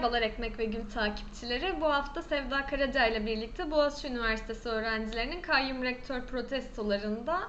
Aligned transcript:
Merhabalar 0.00 0.22
Ekmek 0.22 0.58
ve 0.58 0.64
Gül 0.64 0.90
takipçileri. 0.94 1.80
Bu 1.80 1.92
hafta 1.92 2.22
Sevda 2.22 2.66
Karaca 2.66 3.06
ile 3.06 3.26
birlikte 3.26 3.70
Boğaziçi 3.70 4.08
Üniversitesi 4.08 4.68
öğrencilerinin 4.68 5.40
kayyum 5.40 5.82
rektör 5.82 6.26
protestolarında 6.26 7.40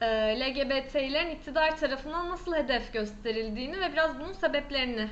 e, 0.00 0.06
LGBT'lerin 0.40 1.30
iktidar 1.30 1.76
tarafından 1.76 2.28
nasıl 2.28 2.54
hedef 2.54 2.92
gösterildiğini 2.92 3.80
ve 3.80 3.92
biraz 3.92 4.20
bunun 4.20 4.32
sebeplerini 4.32 5.08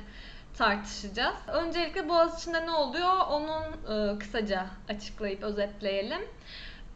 tartışacağız. 0.57 1.35
Öncelikle 1.47 2.09
Boğaziçi'nde 2.09 2.65
ne 2.65 2.71
oluyor 2.71 3.15
onun 3.29 3.63
e, 3.63 4.19
kısaca 4.19 4.65
açıklayıp 4.89 5.43
özetleyelim. 5.43 6.21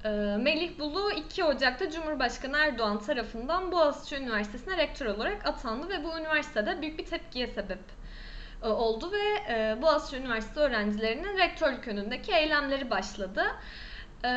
E, 0.05 0.09
Melih 0.39 0.79
Bulu 0.79 1.11
2 1.11 1.43
Ocak'ta 1.43 1.91
Cumhurbaşkanı 1.91 2.57
Erdoğan 2.57 2.99
tarafından 2.99 3.71
Boğaziçi 3.71 4.15
Üniversitesi'ne 4.15 4.77
rektör 4.77 5.05
olarak 5.05 5.47
atandı 5.47 5.89
ve 5.89 6.03
bu 6.03 6.17
üniversitede 6.19 6.81
büyük 6.81 6.99
bir 6.99 7.05
tepkiye 7.05 7.47
sebep 7.47 8.02
oldu 8.69 9.11
ve 9.11 9.53
e, 9.53 9.81
Boğaziçi 9.81 10.17
Üniversitesi 10.17 10.59
öğrencilerinin 10.59 11.37
rektörlük 11.37 11.87
önündeki 11.87 12.31
eylemleri 12.31 12.89
başladı. 12.89 13.43
E, 14.23 14.29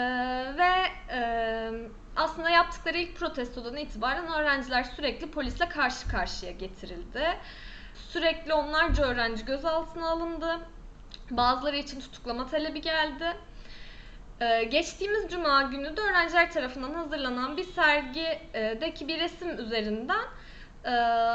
ve 0.59 0.73
e, 1.15 1.71
aslında 2.17 2.51
yaptıkları 2.51 2.99
ilk 2.99 3.17
protestodan 3.17 3.77
itibaren 3.77 4.33
öğrenciler 4.33 4.85
sürekli 4.85 5.31
polisle 5.31 5.69
karşı 5.69 6.09
karşıya 6.09 6.53
getirildi. 6.53 7.39
Sürekli 7.95 8.55
onlarca 8.55 9.05
öğrenci 9.05 9.45
gözaltına 9.45 10.09
alındı. 10.09 10.59
Bazıları 11.31 11.77
için 11.77 12.01
tutuklama 12.01 12.47
talebi 12.47 12.81
geldi. 12.81 13.37
Ee, 14.41 14.65
geçtiğimiz 14.65 15.31
cuma 15.31 15.63
günü 15.63 15.97
de 15.97 16.01
öğrenciler 16.01 16.53
tarafından 16.53 16.95
hazırlanan 16.95 17.57
bir 17.57 17.65
sergideki 17.65 19.09
bir 19.09 19.21
resim 19.21 19.59
üzerinden 19.59 20.25
e, 20.85 20.91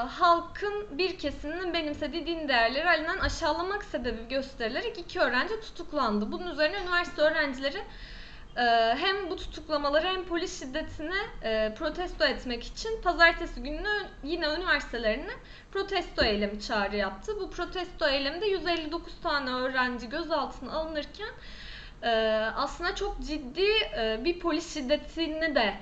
halkın 0.10 0.98
bir 0.98 1.18
kesiminin 1.18 1.74
benimsediği 1.74 2.28
din 2.28 2.48
değerleri 2.48 2.90
alinden 2.90 3.20
aşağılamak 3.20 3.84
sebebi 3.84 4.28
gösterilerek 4.30 4.98
iki 4.98 5.20
öğrenci 5.20 5.62
tutuklandı. 5.62 6.32
Bunun 6.32 6.52
üzerine 6.52 6.78
üniversite 6.82 7.22
öğrencileri 7.22 7.82
e, 8.58 8.62
hem 8.98 9.30
bu 9.30 9.36
tutuklamaları 9.36 10.08
hem 10.08 10.26
polis 10.26 10.60
şiddetini 10.60 11.18
e, 11.44 11.74
protesto 11.78 12.26
etmek 12.26 12.64
için 12.64 13.02
pazartesi 13.02 13.64
günü 13.64 14.08
yine 14.24 14.46
üniversitelerine 14.46 15.34
protesto 15.72 16.24
eylemi 16.24 16.62
çağrı 16.62 16.96
yaptı. 16.96 17.40
Bu 17.40 17.50
protesto 17.50 18.08
eyleminde 18.08 18.46
159 18.46 19.14
tane 19.24 19.50
öğrenci 19.50 20.10
gözaltına 20.10 20.72
alınırken 20.72 21.32
e, 22.04 22.10
aslında 22.56 22.96
çok 22.96 23.22
ciddi 23.22 23.68
e, 23.98 24.20
bir 24.24 24.40
polis 24.40 24.74
şiddetini 24.74 25.56
de 25.56 25.74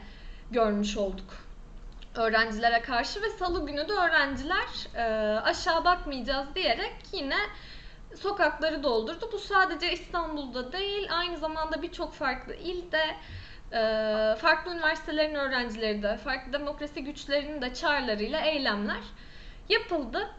görmüş 0.51 0.97
olduk 0.97 1.48
öğrencilere 2.20 2.81
karşı 2.81 3.22
ve 3.22 3.30
salı 3.30 3.66
günü 3.66 3.88
de 3.89 3.94
öğrenciler 3.94 4.67
e, 4.95 5.03
aşağı 5.39 5.86
bakmayacağız 5.86 6.56
diyerek 6.56 6.95
yine 7.12 7.38
sokakları 8.16 8.84
doldurdu. 8.84 9.30
Bu 9.34 9.39
sadece 9.39 9.94
İstanbul'da 9.94 10.72
değil, 10.72 11.08
aynı 11.12 11.38
zamanda 11.38 11.81
birçok 11.81 12.14
farklı 12.14 12.56
ilde, 12.56 13.16
e, 13.72 13.81
farklı 14.36 14.73
üniversitelerin 14.73 15.36
öğrencileri 15.36 16.03
de, 16.03 16.17
farklı 16.17 16.53
demokrasi 16.53 17.03
güçlerinin 17.03 17.62
de 17.62 17.73
çağrılarıyla 17.73 18.42
eylemler 18.42 19.03
yapıldı. 19.70 20.30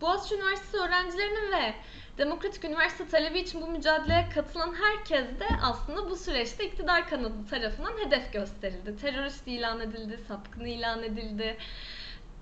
Boğaziçi 0.00 0.34
Üniversitesi 0.34 0.76
öğrencilerinin 0.76 1.52
ve 1.52 1.74
Demokratik 2.18 2.64
Üniversite 2.64 3.08
talebi 3.08 3.38
için 3.38 3.60
bu 3.60 3.66
mücadeleye 3.66 4.28
katılan 4.34 4.74
herkes 4.74 5.40
de 5.40 5.46
aslında 5.62 6.10
bu 6.10 6.16
süreçte 6.16 6.66
iktidar 6.66 7.08
kanadı 7.08 7.46
tarafından 7.50 7.92
hedef 8.04 8.32
gösterildi. 8.32 8.96
Terörist 8.96 9.48
ilan 9.48 9.80
edildi, 9.80 10.18
sapkın 10.28 10.64
ilan 10.64 11.02
edildi. 11.02 11.56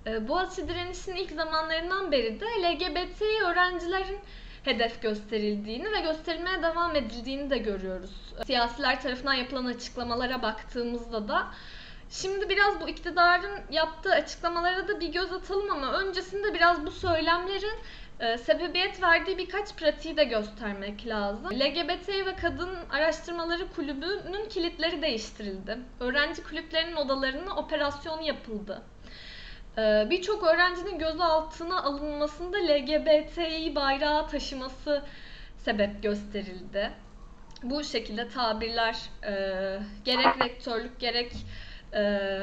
Ee, 0.06 0.28
Boğaziçi 0.28 0.68
direnişinin 0.68 1.16
ilk 1.16 1.30
zamanlarından 1.30 2.12
beri 2.12 2.40
de 2.40 2.44
LGBT 2.44 3.22
öğrencilerin 3.22 4.18
hedef 4.64 5.02
gösterildiğini 5.02 5.92
ve 5.92 6.00
gösterilmeye 6.00 6.62
devam 6.62 6.96
edildiğini 6.96 7.50
de 7.50 7.58
görüyoruz. 7.58 8.34
Siyasiler 8.46 9.02
tarafından 9.02 9.34
yapılan 9.34 9.66
açıklamalara 9.66 10.42
baktığımızda 10.42 11.28
da 11.28 11.46
Şimdi 12.10 12.48
biraz 12.48 12.80
bu 12.80 12.88
iktidarın 12.88 13.60
yaptığı 13.70 14.12
açıklamalara 14.12 14.88
da 14.88 15.00
bir 15.00 15.12
göz 15.12 15.32
atalım 15.32 15.70
ama 15.70 15.92
öncesinde 15.92 16.54
biraz 16.54 16.86
bu 16.86 16.90
söylemlerin 16.90 17.78
e, 18.20 18.38
sebebiyet 18.38 19.02
verdiği 19.02 19.38
birkaç 19.38 19.74
pratiği 19.76 20.16
de 20.16 20.24
göstermek 20.24 21.06
lazım. 21.06 21.50
LGBT 21.50 22.08
ve 22.08 22.36
Kadın 22.40 22.70
Araştırmaları 22.90 23.68
Kulübü'nün 23.76 24.48
kilitleri 24.48 25.02
değiştirildi. 25.02 25.78
Öğrenci 26.00 26.42
kulüplerinin 26.42 26.96
odalarına 26.96 27.56
operasyon 27.56 28.20
yapıldı. 28.20 28.82
E, 29.78 30.06
Birçok 30.10 30.42
öğrencinin 30.42 30.98
gözaltına 30.98 31.82
alınmasında 31.82 32.56
LGBTİ 32.56 33.74
bayrağı 33.74 34.28
taşıması 34.28 35.02
sebep 35.58 36.02
gösterildi. 36.02 36.90
Bu 37.62 37.84
şekilde 37.84 38.28
tabirler 38.28 38.96
e, 39.22 39.32
gerek 40.04 40.44
rektörlük 40.44 41.00
gerek 41.00 41.32
e, 41.94 42.40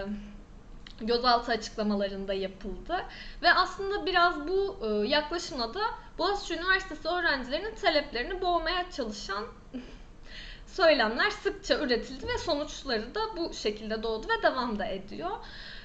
gözaltı 1.08 1.52
açıklamalarında 1.52 2.34
yapıldı. 2.34 3.06
Ve 3.42 3.54
aslında 3.54 4.06
biraz 4.06 4.48
bu 4.48 4.78
e, 4.84 5.08
yaklaşımla 5.08 5.74
da 5.74 5.82
Boğaziçi 6.18 6.54
Üniversitesi 6.54 7.08
öğrencilerinin 7.08 7.76
taleplerini 7.76 8.42
boğmaya 8.42 8.92
çalışan 8.92 9.46
söylemler 10.68 11.30
sıkça 11.30 11.80
üretildi 11.80 12.28
ve 12.28 12.38
sonuçları 12.38 13.16
da 13.16 13.22
bu 13.38 13.54
şekilde 13.54 14.04
doğdu 14.04 14.28
ve 14.28 14.44
devam 14.44 14.80
da 14.80 14.86
ediyor. 14.86 15.32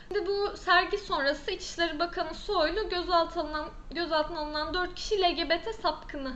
Şimdi 0.08 0.26
bu 0.26 0.56
sergi 0.56 0.98
sonrası 0.98 1.50
İçişleri 1.50 1.98
Bakanı 1.98 2.34
Soylu 2.34 2.88
gözaltına 2.88 3.42
alınan, 3.42 3.68
gözaltına 3.90 4.38
alınan 4.38 4.74
4 4.74 4.94
kişi 4.94 5.22
LGBT 5.22 5.74
sapkını 5.82 6.32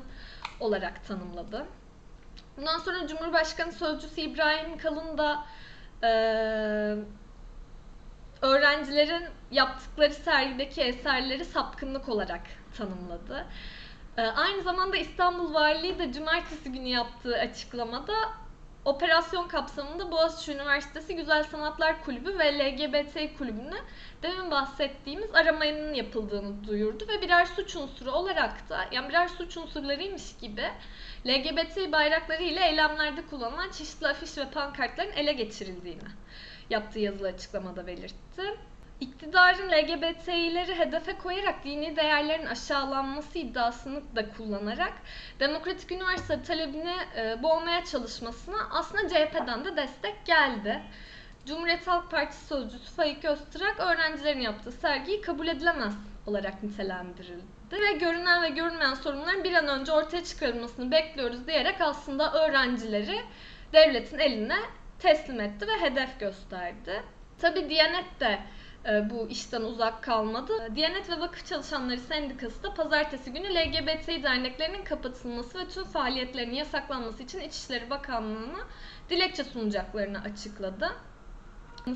olarak 0.61 1.07
tanımladı. 1.07 1.67
Bundan 2.57 2.79
sonra 2.79 3.07
Cumhurbaşkanı 3.07 3.73
Sözcüsü 3.73 4.21
İbrahim 4.21 4.79
Kalın 4.79 5.19
da 5.19 5.45
e, 6.03 6.11
öğrencilerin 8.43 9.25
yaptıkları 9.51 10.15
sergideki 10.15 10.83
eserleri 10.83 11.45
sapkınlık 11.45 12.09
olarak 12.09 12.41
tanımladı. 12.77 13.47
Ee, 14.17 14.23
aynı 14.23 14.63
zamanda 14.63 14.97
İstanbul 14.97 15.55
Valiliği 15.55 15.99
de 15.99 16.13
cumartesi 16.13 16.73
günü 16.73 16.89
yaptığı 16.89 17.37
açıklamada 17.39 18.15
operasyon 18.85 19.49
kapsamında 19.49 20.11
Boğaziçi 20.11 20.53
Üniversitesi 20.53 21.17
Güzel 21.17 21.45
Sanatlar 21.45 22.05
Kulübü 22.05 22.39
ve 22.39 22.59
LGBT 22.59 23.39
kulübüne 23.39 23.79
demin 24.23 24.51
bahsettiğimiz 24.51 25.35
aramanın 25.35 25.95
yapıldığını 25.95 26.65
duyurdu 26.65 27.05
ve 27.09 27.23
birer 27.23 27.47
suç 27.47 27.77
unsuru 27.77 28.13
olarak 28.13 28.69
da 28.69 28.89
yani 28.93 29.09
birer 29.09 29.29
suç 29.29 29.57
unsurlarıymış 29.57 30.37
gibi 30.41 30.71
LGBT 31.27 31.93
bayrakları 31.93 32.43
ile 32.43 32.67
eylemlerde 32.67 33.27
kullanılan 33.27 33.71
çeşitli 33.71 34.09
afiş 34.09 34.39
ve 34.39 34.51
pankartların 34.51 35.13
ele 35.13 35.33
geçirildiğini 35.33 36.09
yaptığı 36.71 36.99
yazılı 36.99 37.29
açıklamada 37.29 37.87
belirtti. 37.87 38.43
İktidarın 39.03 39.71
LGBT'leri 39.71 40.79
hedefe 40.79 41.19
koyarak 41.19 41.65
dini 41.65 41.97
değerlerin 41.97 42.47
aşağılanması 42.47 43.39
iddiasını 43.39 44.17
da 44.17 44.33
kullanarak 44.33 44.93
Demokratik 45.41 45.93
Üniversite 45.93 46.43
talebini 46.43 46.97
e, 47.17 47.43
boğmaya 47.43 47.85
çalışmasına 47.85 48.57
aslında 48.71 49.09
CHP'den 49.09 49.65
de 49.65 49.77
destek 49.77 50.27
geldi. 50.27 50.83
Cumhuriyet 51.47 51.87
Halk 51.87 52.11
Partisi 52.11 52.47
sözcüsü 52.47 52.95
Faik 52.95 53.25
Öztürk 53.25 53.81
öğrencilerin 53.81 54.41
yaptığı 54.41 54.73
sergiyi 54.73 55.21
kabul 55.21 55.49
edilemez 55.49 55.95
olarak 56.27 56.63
nitelendirildi 56.63 57.43
ve 57.73 57.93
görünen 57.93 58.43
ve 58.43 58.49
görünmeyen 58.49 58.95
sorunların 58.95 59.45
bir 59.45 59.53
an 59.53 59.69
önce 59.69 59.93
ortaya 59.93 60.25
çıkarılmasını 60.25 60.91
bekliyoruz 60.91 61.47
diyerek 61.47 61.81
aslında 61.81 62.33
öğrencileri 62.33 63.21
devletin 63.73 64.19
eline 64.19 64.59
teslim 64.99 65.41
etti 65.41 65.67
ve 65.69 65.81
hedef 65.81 66.21
gösterdi. 66.21 67.03
Tabi 67.41 67.69
Diyanet 67.69 68.21
de 68.21 68.39
bu 69.11 69.29
işten 69.29 69.61
uzak 69.63 70.03
kalmadı. 70.03 70.53
Diyanet 70.75 71.11
ve 71.11 71.21
Vakıf 71.21 71.47
Çalışanları 71.47 72.01
Sendikası 72.01 72.63
da 72.63 72.75
pazartesi 72.75 73.33
günü 73.33 73.55
LGBT 73.55 74.09
derneklerinin 74.23 74.85
kapatılması 74.85 75.59
ve 75.59 75.69
tüm 75.69 75.85
faaliyetlerinin 75.85 76.55
yasaklanması 76.55 77.23
için 77.23 77.41
İçişleri 77.41 77.91
Bakanlığı'na 77.91 78.67
dilekçe 79.11 79.45
sunacaklarını 79.45 80.21
açıkladı. 80.23 80.93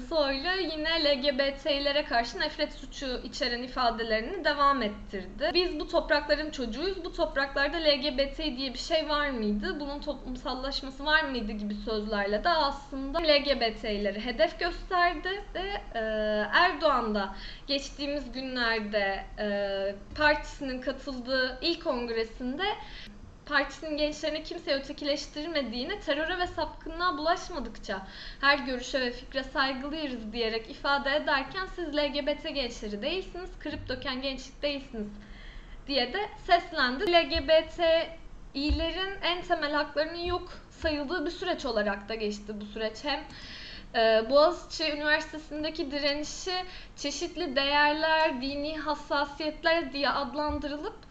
Soylu 0.09 0.61
yine 0.73 1.05
LGBT'lere 1.05 2.05
karşı 2.05 2.41
nefret 2.41 2.73
suçu 2.73 3.21
içeren 3.25 3.63
ifadelerini 3.63 4.45
devam 4.45 4.83
ettirdi. 4.83 5.51
Biz 5.55 5.81
bu 5.81 5.89
toprakların 5.89 6.51
çocuğuyuz. 6.51 7.05
Bu 7.05 7.13
topraklarda 7.13 7.77
LGBT 7.77 8.39
diye 8.39 8.75
bir 8.75 8.79
şey 8.79 9.09
var 9.09 9.31
mıydı? 9.31 9.81
Bunun 9.81 10.01
toplumsallaşması 10.01 11.07
var 11.07 11.25
mıydı 11.25 11.53
gibi 11.53 11.75
sözlerle 11.75 12.45
de 12.45 12.49
aslında 12.49 13.19
LGBT'leri 13.19 14.25
hedef 14.25 14.61
gösterdi. 14.61 15.45
Ve 15.55 15.99
e, 15.99 16.01
Erdoğan 16.53 17.15
da 17.15 17.35
geçtiğimiz 17.67 18.33
günlerde 18.33 19.25
e, 19.39 19.49
partisinin 20.17 20.81
katıldığı 20.81 21.59
ilk 21.61 21.85
kongresinde 21.85 22.65
partisinin 23.47 23.97
gençlerini 23.97 24.43
kimse 24.43 24.75
ötekileştirmediğini, 24.75 26.01
teröre 26.01 26.39
ve 26.39 26.47
sapkınlığa 26.47 27.19
bulaşmadıkça 27.19 28.07
her 28.41 28.59
görüşe 28.59 29.01
ve 29.01 29.13
fikre 29.13 29.43
saygılıyız 29.43 30.33
diyerek 30.33 30.71
ifade 30.71 31.17
ederken 31.17 31.67
siz 31.77 31.97
LGBT 31.97 32.55
gençleri 32.55 33.03
değilsiniz, 33.03 33.51
kırıp 33.59 33.89
döken 33.89 34.23
gençlik 34.23 34.63
değilsiniz 34.63 35.09
diye 35.87 36.13
de 36.13 36.29
seslendi. 36.47 37.13
LGBT 37.13 37.81
iyilerin 38.55 39.21
en 39.23 39.43
temel 39.43 39.73
haklarının 39.73 40.25
yok 40.25 40.53
sayıldığı 40.71 41.27
bir 41.27 41.31
süreç 41.31 41.67
olarak 41.67 42.09
da 42.09 42.15
geçti 42.15 42.61
bu 42.61 42.65
süreç. 42.65 42.97
Hem 43.03 43.25
e, 43.95 44.31
Boğaziçi 44.31 44.93
Üniversitesi'ndeki 44.93 45.91
direnişi 45.91 46.65
çeşitli 46.97 47.57
değerler, 47.57 48.43
dini 48.43 48.79
hassasiyetler 48.79 49.93
diye 49.93 50.11
adlandırılıp 50.11 51.06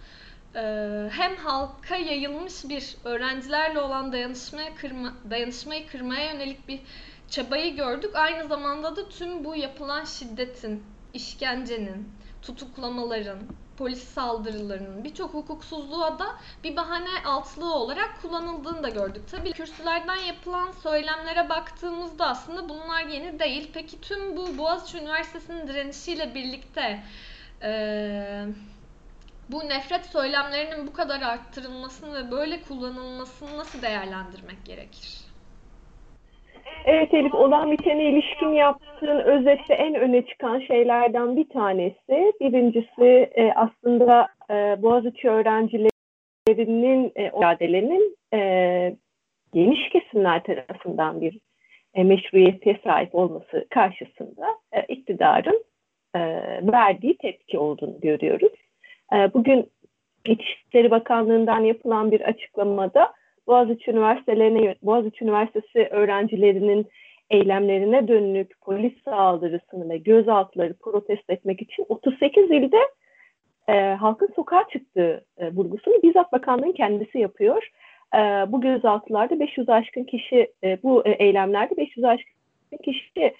hem 1.11 1.35
halka 1.35 1.95
yayılmış 1.95 2.69
bir 2.69 2.95
öğrencilerle 3.03 3.79
olan 3.79 4.11
dayanışmaya 4.11 4.75
kırma, 4.75 5.13
dayanışmayı 5.29 5.87
kırmaya 5.87 6.33
yönelik 6.33 6.67
bir 6.67 6.81
çabayı 7.29 7.75
gördük. 7.75 8.15
Aynı 8.15 8.47
zamanda 8.47 8.95
da 8.95 9.09
tüm 9.09 9.45
bu 9.45 9.55
yapılan 9.55 10.05
şiddetin, 10.05 10.83
işkencenin, 11.13 12.09
tutuklamaların, 12.41 13.39
polis 13.77 14.03
saldırılarının 14.03 15.03
birçok 15.03 15.33
hukuksuzluğa 15.33 16.19
da 16.19 16.25
bir 16.63 16.75
bahane 16.75 17.23
altlığı 17.25 17.73
olarak 17.73 18.21
kullanıldığını 18.21 18.83
da 18.83 18.89
gördük. 18.89 19.23
Tabii 19.31 19.51
kürsülerden 19.51 20.15
yapılan 20.15 20.71
söylemlere 20.71 21.49
baktığımızda 21.49 22.27
aslında 22.27 22.69
bunlar 22.69 23.05
yeni 23.05 23.39
değil. 23.39 23.71
Peki 23.73 24.01
tüm 24.01 24.37
bu 24.37 24.57
Boğaziçi 24.57 24.97
Üniversitesi'nin 24.97 25.67
direnişiyle 25.67 26.35
birlikte 26.35 27.03
ee, 27.61 28.45
bu 29.51 29.59
nefret 29.59 30.05
söylemlerinin 30.05 30.87
bu 30.87 30.93
kadar 30.93 31.21
arttırılmasını 31.21 32.15
ve 32.17 32.31
böyle 32.31 32.61
kullanılmasını 32.61 33.57
nasıl 33.57 33.81
değerlendirmek 33.81 34.65
gerekir? 34.65 35.25
Evet 36.85 37.13
Elif, 37.13 37.33
olan 37.33 37.71
bitene 37.71 38.09
ilişkin 38.09 38.53
yaptığın 38.53 39.19
özette 39.19 39.73
en 39.73 39.95
öne 39.95 40.25
çıkan 40.25 40.59
şeylerden 40.59 41.35
bir 41.35 41.49
tanesi. 41.49 42.33
Birincisi 42.41 43.29
e, 43.35 43.53
aslında 43.55 44.27
e, 44.49 44.53
Boğaziçi 44.81 45.29
öğrencilerinin 45.29 47.11
e, 47.15 47.23
mücadelenin 47.23 48.17
e, 48.33 48.95
geniş 49.53 49.89
kesimler 49.89 50.43
tarafından 50.43 51.21
bir 51.21 51.39
meşruiyete 51.95 52.79
sahip 52.83 53.15
olması 53.15 53.67
karşısında 53.69 54.47
iktidarın 54.87 55.63
verdiği 56.61 57.17
tepki 57.17 57.57
olduğunu 57.57 57.99
görüyoruz. 57.99 58.51
E, 59.13 59.33
bugün 59.33 59.71
İçişleri 60.25 60.91
Bakanlığı'ndan 60.91 61.59
yapılan 61.59 62.11
bir 62.11 62.21
açıklamada 62.21 63.13
Boğaziçi 63.47 63.91
Üniversitelerine, 63.91 64.75
Boğaziçi 64.81 65.23
Üniversitesi 65.23 65.87
öğrencilerinin 65.91 66.87
eylemlerine 67.29 68.07
dönük 68.07 68.61
polis 68.61 69.03
saldırısını 69.05 69.89
ve 69.89 69.97
gözaltıları 69.97 70.73
protesto 70.73 71.33
etmek 71.33 71.61
için 71.61 71.85
38 71.89 72.51
ilde 72.51 72.77
e, 73.67 73.73
halkın 73.93 74.29
sokağa 74.35 74.67
çıktığı 74.73 75.25
e, 75.37 75.51
vurgusunu 75.51 76.03
bizzat 76.03 76.31
bakanlığın 76.31 76.71
kendisi 76.71 77.19
yapıyor. 77.19 77.69
E, 78.15 78.17
bu 78.47 78.61
gözaltılarda 78.61 79.39
500 79.39 79.69
aşkın 79.69 80.03
kişi, 80.03 80.51
e, 80.63 80.77
bu 80.83 81.07
e, 81.07 81.11
eylemlerde 81.11 81.77
500 81.77 82.03
aşkın 82.03 82.77
kişi 82.83 83.33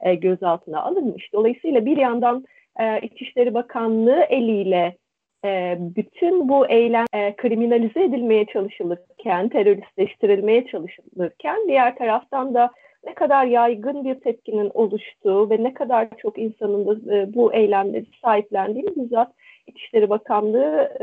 e, 0.00 0.14
gözaltına 0.14 0.82
alınmış. 0.82 1.32
Dolayısıyla 1.32 1.86
bir 1.86 1.96
yandan 1.96 2.44
e, 2.80 3.00
İçişleri 3.00 3.54
Bakanlığı 3.54 4.22
eliyle 4.28 4.96
e, 5.44 5.76
bütün 5.80 6.48
bu 6.48 6.66
eylem 6.66 7.06
e, 7.14 7.36
kriminalize 7.36 8.04
edilmeye 8.04 8.44
çalışılırken, 8.44 9.48
teröristleştirilmeye 9.48 10.66
çalışılırken 10.66 11.68
diğer 11.68 11.96
taraftan 11.96 12.54
da 12.54 12.70
ne 13.06 13.14
kadar 13.14 13.44
yaygın 13.44 14.04
bir 14.04 14.14
tepkinin 14.14 14.70
oluştuğu 14.74 15.50
ve 15.50 15.62
ne 15.62 15.74
kadar 15.74 16.08
çok 16.18 16.38
insanın 16.38 16.86
da 16.86 17.16
e, 17.16 17.34
bu 17.34 17.54
eylemleri 17.54 18.06
sahiplendiğini 18.22 18.96
bizzat 18.96 19.32
İçişleri 19.66 20.10
Bakanlığı 20.10 20.98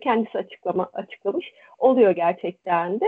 kendisi 0.00 0.38
açıklama 0.38 0.90
açıklamış 0.92 1.52
oluyor 1.78 2.10
gerçekten 2.10 3.00
de. 3.00 3.06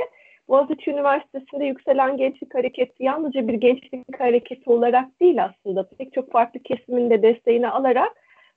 Boğaziçi 0.53 0.91
Üniversitesi'nde 0.91 1.65
yükselen 1.65 2.17
gençlik 2.17 2.55
hareketi 2.55 3.05
yalnızca 3.05 3.49
bir 3.49 3.55
gençlik 3.55 4.21
hareketi 4.21 4.71
olarak 4.71 5.21
değil 5.21 5.45
aslında 5.45 5.89
pek 5.99 6.13
çok 6.13 6.33
farklı 6.33 6.61
kesimin 6.63 7.11
de 7.11 7.23
desteğini 7.23 7.69
alarak 7.69 8.13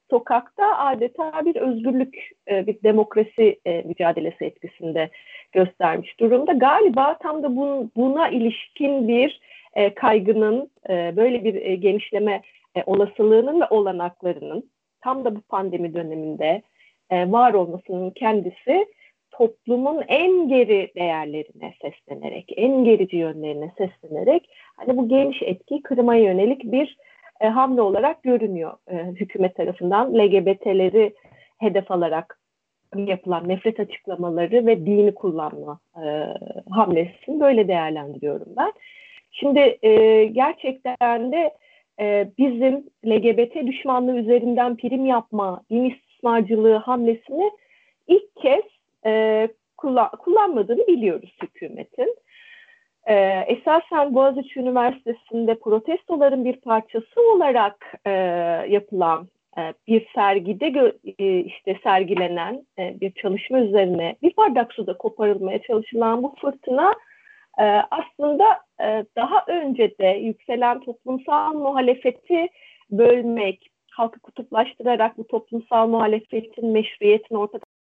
sokakta 0.09 0.77
adeta 0.77 1.45
bir 1.45 1.56
özgürlük, 1.56 2.31
e, 2.47 2.68
bir 2.68 2.83
demokrasi 2.83 3.59
e, 3.65 3.81
mücadelesi 3.81 4.45
etkisinde 4.45 5.09
göstermiş 5.51 6.19
durumda. 6.19 6.53
Galiba 6.53 7.18
tam 7.18 7.44
da 7.44 7.56
buna 7.95 8.30
ilişkin 8.30 9.07
bir 9.07 9.39
e, 9.74 9.94
kaygının, 9.94 10.71
böyle 10.89 11.44
bir 11.44 11.74
genişleme 11.74 12.42
olasılığının 12.86 13.62
ve 13.62 13.65
olanaklarının 13.69 14.69
tam 15.01 15.25
da 15.25 15.36
bu 15.36 15.42
pandemi 15.42 15.94
döneminde 15.94 16.62
var 17.12 17.53
olmasının 17.53 18.09
kendisi 18.09 18.86
toplumun 19.31 20.04
en 20.07 20.48
geri 20.48 20.92
değerlerine 20.95 21.74
seslenerek, 21.81 22.54
en 22.57 22.83
gerici 22.83 23.18
yönlerine 23.18 23.72
seslenerek 23.77 24.50
hani 24.77 24.98
bu 24.98 25.10
geniş 25.10 25.42
etkiyi 25.42 25.81
kırmaya 25.81 26.24
yönelik 26.24 26.63
bir 26.63 26.98
e, 27.42 27.48
hamle 27.48 27.81
olarak 27.81 28.24
görünüyor 28.24 28.74
e, 28.92 28.95
hükümet 28.95 29.56
tarafından. 29.56 30.13
LGBT'leri 30.13 31.13
hedef 31.57 31.92
alarak 31.92 32.39
yapılan 32.98 33.48
nefret 33.48 33.80
açıklamaları 33.80 34.66
ve 34.66 34.86
dini 34.86 35.16
kullanma 35.16 35.80
e, 35.98 36.06
hamlesini 36.71 37.39
böyle 37.39 37.68
değerlendiriyorum 37.68 38.54
ben. 38.57 38.74
Şimdi 39.31 39.78
e, 39.81 40.25
gerçekten 40.25 41.31
de 41.31 41.54
e, 42.00 42.28
bizim 42.38 42.83
LGBT 43.06 43.68
düşmanlığı 43.68 44.18
üzerinden 44.18 44.78
prim 44.78 45.06
yapma, 45.06 45.62
din 45.71 45.83
istismarcılığı 45.83 46.75
hamlesini 46.75 47.51
ilk 48.07 48.36
kez 48.36 48.63
e, 49.06 49.48
kullan, 49.78 50.10
kullanmadığını 50.10 50.88
biliyoruz 50.88 51.38
hükümetin. 51.44 52.16
Ee, 53.07 53.46
esasen 53.48 54.16
Boğaziçi 54.16 54.60
Üniversitesi'nde 54.60 55.60
protestoların 55.60 56.46
bir 56.46 56.56
parçası 56.56 57.31
olarak 57.34 57.94
e, 58.06 58.12
yapılan 58.69 59.28
e, 59.57 59.74
bir 59.88 60.07
sergide 60.16 60.94
e, 61.19 61.40
işte 61.40 61.80
sergilenen 61.84 62.66
e, 62.80 63.00
bir 63.02 63.12
çalışma 63.12 63.60
üzerine 63.60 64.16
bir 64.22 64.38
bardak 64.38 64.74
suda 64.74 64.98
koparılmaya 64.98 65.62
çalışılan 65.62 66.24
bu 66.24 66.36
fırtına 66.42 66.94
e, 67.60 67.63
aslında 67.92 68.60
e, 68.81 69.06
daha 69.16 69.46
önce 69.48 69.98
de 69.98 70.07
yükselen 70.07 70.80
toplumsal 70.80 71.54
muhalefeti 71.54 72.47
bölmek, 72.92 73.71
halkı 73.92 74.19
kutuplaştırarak 74.19 75.18
bu 75.18 75.28
toplumsal 75.28 75.88
muhalefetin 75.88 76.68
meşruiyetini 76.68 77.38
ortadan 77.38 77.75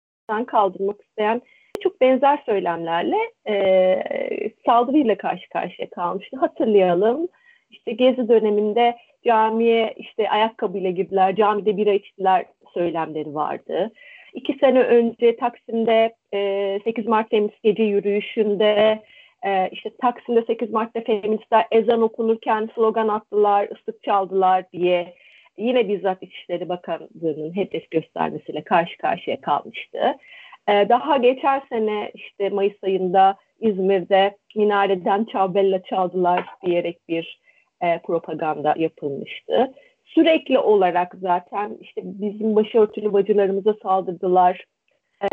kaldırmak 0.47 1.03
isteyen 1.03 1.43
çok 1.83 2.01
benzer 2.01 2.43
söylemlerle 2.47 3.17
e, 3.49 4.53
saldırıyla 4.67 5.19
karşı 5.19 5.49
karşıya 5.49 5.91
kalmıştı. 5.91 6.37
Hatırlayalım. 6.37 7.29
İşte 7.71 7.93
Gezi 7.93 8.29
döneminde 8.29 8.97
camiye 9.25 9.95
işte 9.97 10.31
ayakkabıyla 10.31 10.91
girdiler, 10.91 11.37
camide 11.37 11.77
bira 11.77 11.93
içtiler 11.93 12.45
söylemleri 12.75 13.35
vardı. 13.35 13.91
İki 14.33 14.57
sene 14.61 14.83
önce 14.83 15.37
Taksim'de 15.37 16.15
e, 16.35 16.81
8 16.85 17.07
Mart 17.07 17.31
Feminist 17.31 17.63
Gece 17.63 17.83
yürüyüşünde 17.83 19.03
e, 19.47 19.69
işte 19.73 19.91
Taksim'de 20.01 20.43
8 20.43 20.71
Mart'ta 20.71 21.01
feministler 21.01 21.67
ezan 21.71 22.03
okunurken 22.03 22.69
slogan 22.75 23.09
attılar, 23.09 23.69
ıslık 23.73 24.03
çaldılar 24.03 24.65
diye 24.73 25.15
yine 25.59 25.89
bizzat 25.89 26.23
İçişleri 26.23 26.69
Bakanlığı'nın 26.69 27.57
hedef 27.57 27.91
göstermesiyle 27.91 28.65
karşı 28.65 28.99
karşıya 28.99 29.41
kalmıştı. 29.41 30.15
Ee, 30.69 30.87
daha 30.89 31.17
geçen 31.17 31.63
sene 31.69 32.11
işte 32.15 32.51
Mayıs 32.51 32.85
ayında 32.85 33.37
İzmir'de 33.61 34.37
minareden 34.57 35.25
çavbella 35.25 35.83
çaldılar 35.83 36.45
diyerek 36.67 37.09
bir 37.09 37.41
e, 37.81 37.99
propaganda 37.99 38.75
yapılmıştı. 38.77 39.73
Sürekli 40.05 40.59
olarak 40.59 41.15
zaten 41.21 41.79
işte 41.81 42.01
bizim 42.05 42.57
başörtülü 42.57 43.13
bacılarımıza 43.13 43.75
saldırdılar 43.83 44.65